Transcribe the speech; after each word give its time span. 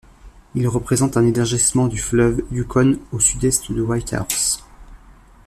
Il 0.55 0.67
représente 0.67 1.15
un 1.15 1.27
élargissement 1.27 1.85
du 1.87 1.99
fleuve 1.99 2.41
Yukon 2.51 2.97
au 3.11 3.19
sud-est 3.19 3.71
de 3.71 3.83
Whitehorse. 3.83 4.65